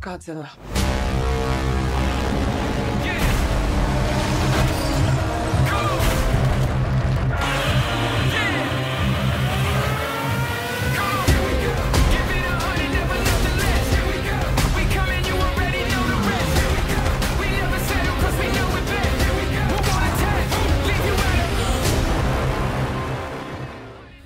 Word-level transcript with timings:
Godzilla. 0.00 0.50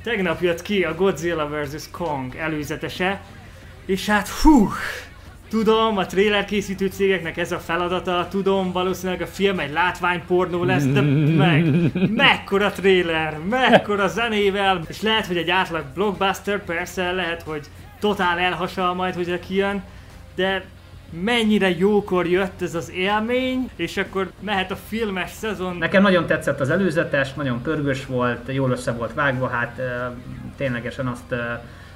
Tegnap 0.02 0.40
jött 0.40 0.62
ki 0.62 0.84
a 0.84 0.94
Godzilla 0.94 1.48
vs. 1.48 1.90
Kong 1.90 2.36
előzetese, 2.36 3.22
és 3.86 4.06
hát 4.06 4.28
hú, 4.28 4.68
tudom, 5.54 5.98
a 5.98 6.06
trailer 6.06 6.44
készítő 6.44 6.86
cégeknek 6.86 7.36
ez 7.36 7.52
a 7.52 7.58
feladata, 7.58 8.26
tudom, 8.30 8.72
valószínűleg 8.72 9.20
a 9.20 9.26
film 9.26 9.58
egy 9.58 9.72
látványpornó 9.72 10.64
lesz, 10.64 10.84
de 10.84 11.00
meg, 11.36 11.66
mekkora 12.14 12.70
trailer, 12.70 13.38
mekkora 13.50 14.08
zenével, 14.08 14.80
és 14.88 15.02
lehet, 15.02 15.26
hogy 15.26 15.36
egy 15.36 15.50
átlag 15.50 15.84
blockbuster, 15.94 16.64
persze 16.64 17.12
lehet, 17.12 17.42
hogy 17.42 17.66
totál 18.00 18.38
elhasal 18.38 18.94
majd, 18.94 19.14
hogy 19.14 19.38
kijön, 19.38 19.82
de 20.34 20.64
mennyire 21.22 21.70
jókor 21.78 22.26
jött 22.26 22.62
ez 22.62 22.74
az 22.74 22.92
élmény, 22.94 23.70
és 23.76 23.96
akkor 23.96 24.30
mehet 24.40 24.70
a 24.70 24.76
filmes 24.76 25.30
szezon. 25.30 25.76
Nekem 25.76 26.02
nagyon 26.02 26.26
tetszett 26.26 26.60
az 26.60 26.70
előzetes, 26.70 27.32
nagyon 27.32 27.62
pörgős 27.62 28.06
volt, 28.06 28.52
jól 28.52 28.70
össze 28.70 28.92
volt 28.92 29.14
vágva, 29.14 29.48
hát 29.48 29.80
ténylegesen 30.56 31.06
azt 31.06 31.34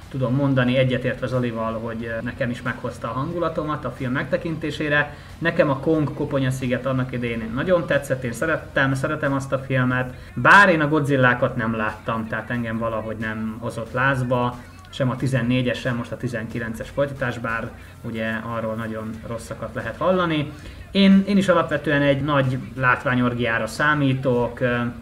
tudom 0.09 0.35
mondani 0.35 0.77
egyetértve 0.77 1.27
Zolival, 1.27 1.73
hogy 1.73 2.11
nekem 2.21 2.49
is 2.49 2.61
meghozta 2.61 3.09
a 3.09 3.13
hangulatomat 3.13 3.85
a 3.85 3.91
film 3.91 4.11
megtekintésére. 4.11 5.15
Nekem 5.37 5.69
a 5.69 5.79
Kong 5.79 6.13
Koponya 6.13 6.51
sziget 6.51 6.85
annak 6.85 7.11
idején 7.11 7.51
nagyon 7.53 7.85
tetszett, 7.85 8.23
én 8.23 8.33
szerettem, 8.33 8.93
szeretem 8.93 9.33
azt 9.33 9.51
a 9.51 9.59
filmet, 9.59 10.13
bár 10.33 10.69
én 10.69 10.81
a 10.81 10.87
Godzillákat 10.87 11.55
nem 11.55 11.75
láttam, 11.75 12.27
tehát 12.27 12.49
engem 12.49 12.77
valahogy 12.77 13.17
nem 13.17 13.57
hozott 13.59 13.91
lázba, 13.93 14.57
sem 14.89 15.09
a 15.09 15.15
14-es, 15.15 15.79
sem 15.79 15.95
most 15.95 16.11
a 16.11 16.17
19-es 16.17 16.87
folytatás, 16.93 17.37
bár 17.37 17.71
ugye 18.01 18.25
arról 18.55 18.73
nagyon 18.73 19.09
rosszakat 19.27 19.73
lehet 19.73 19.97
hallani. 19.97 20.51
Én, 20.91 21.23
én 21.27 21.37
is 21.37 21.47
alapvetően 21.49 22.01
egy 22.01 22.21
nagy 22.21 22.57
látványorgiára 22.75 23.67
számítok, 23.67 24.59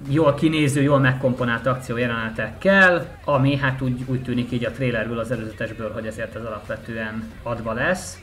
jól 0.09 0.33
kinéző, 0.33 0.81
jól 0.81 0.99
megkomponált 0.99 1.65
akció 1.65 1.97
jelenetekkel, 1.97 3.17
ami 3.25 3.55
hát 3.55 3.81
úgy, 3.81 4.03
úgy 4.05 4.21
tűnik 4.21 4.51
így 4.51 4.65
a 4.65 4.71
trailerből, 4.71 5.19
az 5.19 5.31
előzetesből, 5.31 5.91
hogy 5.91 6.05
ezért 6.05 6.35
ez 6.35 6.45
alapvetően 6.45 7.31
adva 7.43 7.73
lesz 7.73 8.17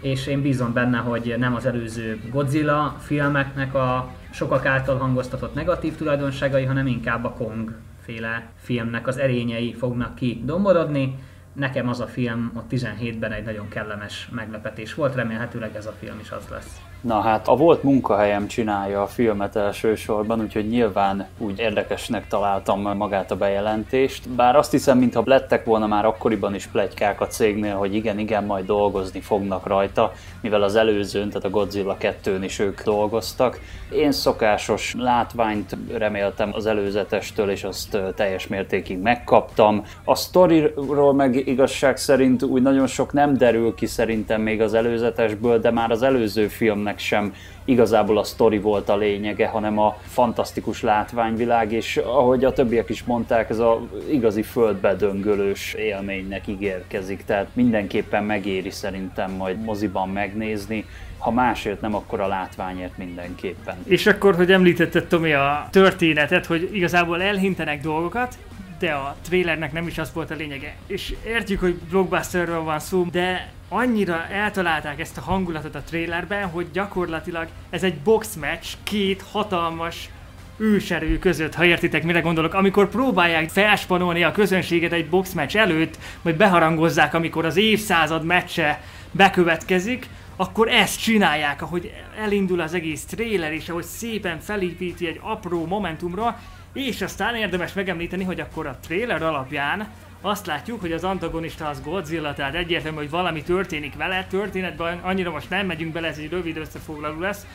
és 0.00 0.26
én 0.26 0.42
bízom 0.42 0.72
benne, 0.72 0.98
hogy 0.98 1.34
nem 1.38 1.54
az 1.54 1.66
előző 1.66 2.20
Godzilla 2.30 2.96
filmeknek 2.98 3.74
a 3.74 4.12
sokak 4.30 4.66
által 4.66 4.98
hangoztatott 4.98 5.54
negatív 5.54 5.96
tulajdonságai, 5.96 6.64
hanem 6.64 6.86
inkább 6.86 7.24
a 7.24 7.30
Kong 7.30 7.74
féle 8.08 8.50
filmnek 8.56 9.06
az 9.06 9.18
erényei 9.18 9.74
fognak 9.74 10.14
ki 10.14 10.42
domborodni. 10.44 11.18
Nekem 11.52 11.88
az 11.88 12.00
a 12.00 12.06
film 12.06 12.52
ott 12.54 12.70
17-ben 12.70 13.32
egy 13.32 13.44
nagyon 13.44 13.68
kellemes 13.68 14.28
meglepetés 14.32 14.94
volt, 14.94 15.14
remélhetőleg 15.14 15.76
ez 15.76 15.86
a 15.86 15.92
film 15.92 16.18
is 16.20 16.30
az 16.30 16.48
lesz. 16.50 16.80
Na 17.00 17.20
hát 17.20 17.48
a 17.48 17.56
volt 17.56 17.82
munkahelyem 17.82 18.46
csinálja 18.46 19.02
a 19.02 19.06
filmet 19.06 19.56
elsősorban, 19.56 20.40
úgyhogy 20.40 20.68
nyilván 20.68 21.26
úgy 21.38 21.58
érdekesnek 21.58 22.28
találtam 22.28 22.96
magát 22.96 23.30
a 23.30 23.36
bejelentést. 23.36 24.28
Bár 24.28 24.56
azt 24.56 24.70
hiszem, 24.70 24.98
mintha 24.98 25.22
lettek 25.24 25.64
volna 25.64 25.86
már 25.86 26.04
akkoriban 26.04 26.54
is 26.54 26.66
plegykák 26.66 27.20
a 27.20 27.26
cégnél, 27.26 27.74
hogy 27.76 27.94
igen, 27.94 28.18
igen, 28.18 28.44
majd 28.44 28.66
dolgozni 28.66 29.20
fognak 29.20 29.66
rajta, 29.66 30.12
mivel 30.40 30.62
az 30.62 30.76
előzőn, 30.76 31.28
tehát 31.28 31.44
a 31.44 31.50
Godzilla 31.50 31.96
2-n 32.00 32.40
is 32.42 32.58
ők 32.58 32.82
dolgoztak. 32.82 33.60
Én 33.92 34.12
szokásos 34.12 34.94
látványt 34.98 35.76
reméltem 35.92 36.50
az 36.52 36.66
előzetestől, 36.66 37.50
és 37.50 37.64
azt 37.64 37.98
teljes 38.14 38.46
mértékig 38.46 38.98
megkaptam. 38.98 39.84
A 40.04 40.14
sztoriról 40.14 41.14
meg 41.14 41.46
igazság 41.46 41.96
szerint 41.96 42.42
úgy 42.42 42.62
nagyon 42.62 42.86
sok 42.86 43.12
nem 43.12 43.36
derül 43.36 43.74
ki 43.74 43.86
szerintem 43.86 44.40
még 44.40 44.60
az 44.60 44.74
előzetesből, 44.74 45.58
de 45.58 45.70
már 45.70 45.90
az 45.90 46.02
előző 46.02 46.48
film 46.48 46.86
filmnek 46.88 46.98
sem 46.98 47.34
igazából 47.64 48.18
a 48.18 48.22
sztori 48.22 48.58
volt 48.58 48.88
a 48.88 48.96
lényege, 48.96 49.46
hanem 49.46 49.78
a 49.78 49.98
fantasztikus 50.06 50.82
látványvilág, 50.82 51.72
és 51.72 51.96
ahogy 51.96 52.44
a 52.44 52.52
többiek 52.52 52.88
is 52.88 53.04
mondták, 53.04 53.50
ez 53.50 53.58
a 53.58 53.88
igazi 54.10 54.42
földbedöngölős 54.42 55.74
élménynek 55.74 56.46
ígérkezik, 56.46 57.24
tehát 57.24 57.48
mindenképpen 57.52 58.24
megéri 58.24 58.70
szerintem 58.70 59.30
majd 59.30 59.60
moziban 59.60 60.08
megnézni, 60.08 60.84
ha 61.18 61.30
másért 61.30 61.80
nem, 61.80 61.94
akkor 61.94 62.20
a 62.20 62.26
látványért 62.26 62.96
mindenképpen. 62.96 63.76
És 63.84 64.06
akkor, 64.06 64.34
hogy 64.34 64.52
említetted 64.52 65.06
Tomi 65.06 65.32
a 65.32 65.68
történetet, 65.70 66.46
hogy 66.46 66.70
igazából 66.72 67.22
elhintenek 67.22 67.80
dolgokat, 67.80 68.38
de 68.78 68.92
a 68.92 69.16
trailernek 69.22 69.72
nem 69.72 69.86
is 69.86 69.98
az 69.98 70.12
volt 70.12 70.30
a 70.30 70.34
lényege. 70.34 70.74
És 70.86 71.14
értjük, 71.26 71.60
hogy 71.60 71.74
blockbusterről 71.90 72.62
van 72.62 72.78
szó, 72.78 73.06
de 73.10 73.52
annyira 73.68 74.26
eltalálták 74.26 75.00
ezt 75.00 75.18
a 75.18 75.20
hangulatot 75.20 75.74
a 75.74 75.82
trailerben, 75.82 76.46
hogy 76.46 76.66
gyakorlatilag 76.72 77.48
ez 77.70 77.82
egy 77.82 77.94
box 77.94 78.34
match 78.34 78.74
két 78.82 79.24
hatalmas 79.30 80.08
őserő 80.56 81.18
között, 81.18 81.54
ha 81.54 81.64
értitek, 81.64 82.02
mire 82.02 82.20
gondolok, 82.20 82.54
amikor 82.54 82.88
próbálják 82.88 83.48
felspanolni 83.48 84.24
a 84.24 84.32
közönséget 84.32 84.92
egy 84.92 85.08
box 85.08 85.32
match 85.32 85.56
előtt, 85.56 85.98
majd 86.22 86.36
beharangozzák, 86.36 87.14
amikor 87.14 87.44
az 87.44 87.56
évszázad 87.56 88.24
meccse 88.24 88.80
bekövetkezik, 89.10 90.08
akkor 90.36 90.68
ezt 90.68 91.00
csinálják, 91.00 91.62
ahogy 91.62 91.92
elindul 92.20 92.60
az 92.60 92.74
egész 92.74 93.04
trailer, 93.04 93.52
és 93.52 93.68
ahogy 93.68 93.84
szépen 93.84 94.40
felépíti 94.40 95.06
egy 95.06 95.20
apró 95.22 95.66
momentumra, 95.66 96.40
és 96.72 97.02
aztán 97.02 97.34
érdemes 97.34 97.72
megemlíteni, 97.72 98.24
hogy 98.24 98.40
akkor 98.40 98.66
a 98.66 98.78
trailer 98.86 99.22
alapján 99.22 99.88
azt 100.20 100.46
látjuk, 100.46 100.80
hogy 100.80 100.92
az 100.92 101.04
antagonista 101.04 101.68
az 101.68 101.82
Godzilla, 101.82 102.34
tehát 102.34 102.54
egyértelmű, 102.54 102.96
hogy 102.96 103.10
valami 103.10 103.42
történik 103.42 103.96
vele, 103.96 104.26
történetben 104.30 104.98
annyira 105.02 105.30
most 105.30 105.50
nem 105.50 105.66
megyünk 105.66 105.92
bele, 105.92 106.08
ez 106.08 106.18
egy 106.18 106.30
rövid 106.30 106.56
összefoglaló 106.56 107.20
lesz, 107.20 107.46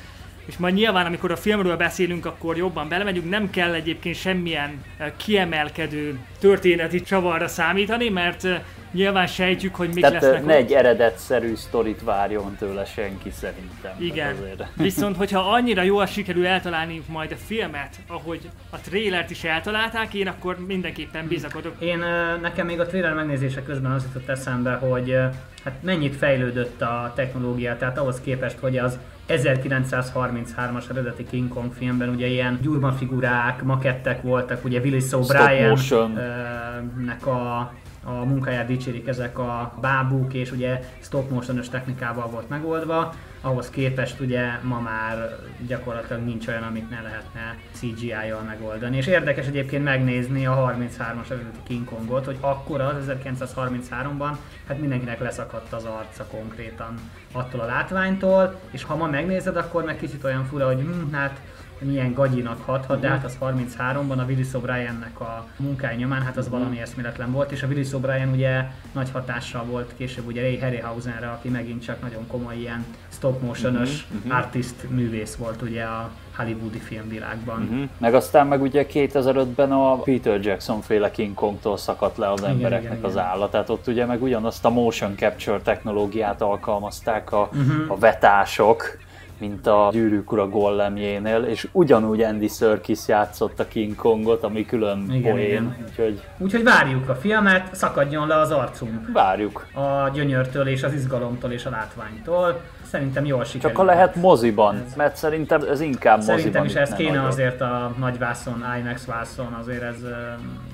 és 0.46 0.58
majd 0.58 0.74
nyilván, 0.74 1.06
amikor 1.06 1.32
a 1.32 1.36
filmről 1.36 1.78
beszélünk, 1.78 2.26
akkor 2.26 2.58
jobban 2.58 2.90
belemegyünk, 2.90 3.30
nem 3.30 3.50
kell 3.50 3.74
egyébként 3.74 4.16
semmilyen 4.16 4.84
eh, 4.98 5.12
kiemelkedő 5.18 6.20
történeti 6.40 7.02
csavarra 7.02 7.48
számítani, 7.48 8.10
mert 8.10 8.46
eh, 8.46 8.62
nyilván 8.94 9.28
sejtjük, 9.28 9.76
hogy 9.76 9.90
mik 9.94 10.04
Tehát 10.04 10.22
lesznek. 10.22 10.46
ne 10.46 10.56
egy 10.56 10.72
eredetszerű 10.72 11.56
sztorit 11.56 12.04
várjon 12.04 12.56
tőle 12.60 12.86
senki 12.86 13.30
szerintem. 13.30 13.92
Igen. 14.00 14.36
Viszont, 14.78 15.18
hogyha 15.18 15.40
annyira 15.40 15.82
jól 15.82 16.06
sikerül 16.06 16.48
eltalálni 16.48 17.02
majd 17.08 17.32
a 17.32 17.36
filmet, 17.36 17.96
ahogy 18.08 18.50
a 18.70 18.80
trailert 18.80 19.30
is 19.30 19.44
eltalálták, 19.44 20.14
én 20.14 20.28
akkor 20.28 20.58
mindenképpen 20.68 21.28
bizakodok. 21.28 21.76
Én 21.80 22.04
nekem 22.42 22.66
még 22.66 22.80
a 22.80 22.86
trailer 22.86 23.14
megnézése 23.14 23.64
közben 23.64 23.92
az 23.92 24.04
jutott 24.04 24.30
eszembe, 24.30 24.74
hogy 24.74 25.18
hát 25.64 25.74
mennyit 25.82 26.16
fejlődött 26.16 26.82
a 26.82 27.12
technológia, 27.16 27.78
tehát 27.78 27.98
ahhoz 27.98 28.22
képest, 28.22 28.58
hogy 28.60 28.78
az 28.78 29.00
1933-as 29.30 30.90
eredeti 30.90 31.26
King 31.26 31.50
Kong 31.50 31.74
filmben 31.74 32.10
ugye 32.10 32.28
ilyen 32.28 32.60
gyurmafigurák, 32.62 33.64
makettek 33.64 34.22
voltak, 34.22 34.66
ugye 34.66 34.80
Willis 34.80 35.04
O'Brien-nek 35.12 37.26
a 37.26 37.74
a 38.04 38.12
munkáját 38.12 38.68
dicsérik 38.68 39.08
ezek 39.08 39.40
a 39.40 39.74
bábuk, 39.82 40.34
és 40.34 40.52
ugye 40.52 40.80
stop 41.00 41.30
motion 41.30 41.62
technikával 41.72 42.28
volt 42.28 42.50
megoldva, 42.50 43.14
ahhoz 43.42 43.70
képest 43.70 44.20
ugye 44.20 44.50
ma 44.62 44.80
már 44.80 45.40
gyakorlatilag 45.68 46.24
nincs 46.24 46.48
olyan, 46.48 46.64
amit 46.64 46.90
ne 46.90 47.02
lehetne 47.02 47.58
CGI-jal 47.72 48.42
megoldani. 48.42 48.98
És 48.98 49.08
érdekes 49.08 49.48
egyébként 49.48 49.84
megnézni 49.84 50.46
a 50.46 50.74
33-as 50.78 51.30
eredeti 51.30 51.60
King 51.64 51.86
Kongot, 51.86 52.26
hogy 52.26 52.38
akkor 52.40 52.82
az 52.82 53.12
1933-ban 53.24 54.32
hát 54.68 54.80
mindenkinek 54.80 55.20
leszakadt 55.20 55.74
az 55.74 55.84
arca 55.84 56.26
konkrétan 56.26 56.94
attól 57.32 57.60
a 57.60 57.66
látványtól, 57.66 58.60
és 58.72 58.84
ha 58.84 58.96
ma 58.96 59.08
megnézed, 59.08 59.58
akkor 59.58 59.84
meg 59.84 59.98
kicsit 59.98 60.24
olyan 60.24 60.46
fura, 60.46 60.66
hogy 60.66 60.80
hm, 60.80 61.14
hát 61.14 61.42
milyen 61.86 62.14
gagyinak 62.14 62.62
hathat, 62.66 63.00
de 63.00 63.08
hát 63.08 63.26
az 63.26 63.38
33-ban 63.42 64.18
a 64.18 64.24
Willis 64.24 64.48
O'Briennek 64.54 65.20
a 65.20 65.48
munkája 65.58 65.98
nyomán, 65.98 66.22
hát 66.22 66.38
az 66.38 66.50
valami 66.50 66.82
eszméletlen 66.82 67.32
volt, 67.32 67.52
és 67.52 67.64
a 67.64 67.68
Willis 67.68 67.88
O'Brien 67.92 68.32
ugye 68.32 68.64
nagy 68.92 69.10
hatással 69.12 69.64
volt 69.64 69.94
később 69.98 70.28
ugye 70.28 70.42
Ray 70.42 70.60
Harryhausenre, 70.60 71.30
aki 71.30 71.50
megint 71.50 71.84
csak 71.84 72.02
nagyon 72.02 72.28
komoly 72.28 72.56
ilyen 72.56 72.86
stop 73.10 73.42
motionos 73.42 74.08
uh-huh, 74.16 74.36
artist 74.36 74.90
művész 74.90 75.36
volt 75.36 75.62
ugye 75.62 75.84
a 75.84 76.10
hollywoodi 76.36 76.78
filmvilágban. 76.78 77.62
Uh-huh. 77.62 77.90
Meg 77.98 78.14
aztán 78.14 78.48
meg 78.48 78.62
ugye 78.62 78.86
2005-ben 78.94 79.72
a 79.72 79.96
Peter 79.96 80.40
Jackson 80.46 80.82
féle 80.82 81.12
King 81.12 81.34
Kongtól 81.34 81.78
szakadt 81.78 82.18
le 82.18 82.32
az 82.32 82.40
igen, 82.40 82.52
embereknek 82.52 82.98
igen, 82.98 83.10
az 83.10 83.18
álla, 83.18 83.50
tehát 83.50 83.70
ott 83.70 83.88
ugye 83.88 84.06
meg 84.06 84.22
ugyanazt 84.22 84.66
a 84.66 84.70
motion 84.70 85.16
capture 85.16 85.60
technológiát 85.60 86.42
alkalmazták 86.42 87.32
a, 87.32 87.50
uh-huh. 87.52 87.92
a 87.92 87.96
vetások, 87.96 88.98
mint 89.40 89.68
a 89.68 89.90
Gyűrűk 89.92 90.32
Ura 90.32 90.50
gollemjénél, 90.50 91.44
és 91.44 91.68
ugyanúgy 91.72 92.22
Andy 92.22 92.48
Serkis 92.48 93.08
játszott 93.08 93.60
a 93.60 93.68
King 93.68 93.96
Kongot, 93.96 94.44
ami 94.44 94.66
külön 94.66 95.06
Igen, 95.12 95.32
poén, 95.32 95.48
igen. 95.48 95.76
úgyhogy 95.90 96.22
Úgyhogy 96.38 96.64
várjuk 96.64 97.10
a 97.10 97.16
filmet, 97.16 97.76
szakadjon 97.76 98.28
le 98.28 98.36
az 98.36 98.52
arcunk 98.52 99.12
várjuk. 99.14 99.68
a 99.74 100.10
gyönyörtől 100.14 100.68
és 100.68 100.84
az 100.84 100.94
izgalomtól 100.94 101.52
és 101.52 101.66
a 101.66 101.70
látványtól. 101.70 102.60
Szerintem 102.90 103.26
jól 103.26 103.44
sikerült. 103.44 103.76
Csak 103.76 103.86
ha 103.86 103.92
lehet 103.94 104.16
moziban, 104.16 104.84
mert 104.96 105.16
szerintem 105.16 105.62
ez 105.70 105.80
inkább 105.82 106.22
Szerintem 106.22 106.62
moziban 106.62 106.84
is 106.84 106.90
ez 106.90 106.98
kéne 106.98 107.16
nagyot. 107.18 107.32
azért 107.32 107.62
a 107.62 107.94
nagy 108.00 108.18
vászon, 108.18 108.64
IMAX 108.80 109.06
vászon, 109.06 109.54
azért 109.60 109.82
ez 109.82 110.04
ö, 110.04 110.10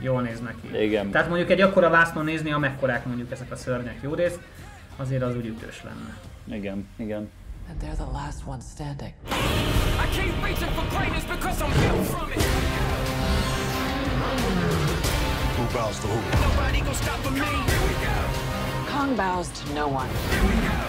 jól 0.01 0.21
néz 0.21 0.39
neki. 0.39 0.83
Igen. 0.83 1.09
Tehát 1.09 1.27
mondjuk 1.27 1.49
egy 1.49 1.61
akkora 1.61 1.89
vásznon 1.89 2.25
nézni, 2.25 2.51
amekkorák 2.51 3.05
mondjuk 3.05 3.31
ezek 3.31 3.51
a 3.51 3.55
szörnyek 3.55 3.97
jó 4.01 4.13
rész, 4.13 4.39
azért 4.97 5.23
az 5.23 5.35
úgy 5.35 5.45
ütős 5.45 5.83
lenne. 5.83 6.17
Igen, 6.57 6.87
igen. 6.95 7.29
And 7.69 7.79
they're 7.79 7.95
the 7.95 8.05
last 8.05 8.47
ones 8.47 8.65
standing. 8.65 9.13
I 9.29 10.07
keep 10.11 10.43
reaching 10.43 10.73
for 10.73 10.89
greatness 10.89 11.23
because 11.25 11.61
I'm 11.61 11.71
built 11.71 12.07
from 12.07 12.31
it. 12.31 12.41
Who 15.55 15.73
bows 15.73 15.99
to 15.99 16.07
who? 16.07 16.49
Nobody 16.49 16.81
gon' 16.81 16.95
stop 16.95 17.19
for 17.19 17.31
me. 17.31 18.89
Kong 18.91 19.15
bows 19.15 19.49
to 19.49 19.73
no 19.73 19.87
one. 19.87 20.88